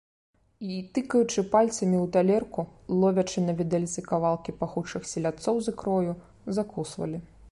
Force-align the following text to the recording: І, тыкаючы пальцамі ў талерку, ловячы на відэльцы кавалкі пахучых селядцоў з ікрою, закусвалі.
І, 0.67 0.77
тыкаючы 0.97 1.43
пальцамі 1.55 1.97
ў 1.97 2.07
талерку, 2.15 2.65
ловячы 3.03 3.43
на 3.49 3.53
відэльцы 3.61 4.05
кавалкі 4.09 4.57
пахучых 4.61 5.05
селядцоў 5.13 5.55
з 5.67 5.75
ікрою, 5.77 6.19
закусвалі. 6.59 7.17